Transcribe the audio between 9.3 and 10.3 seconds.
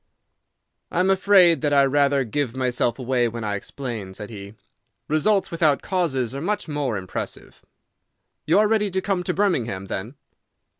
Birmingham, then?"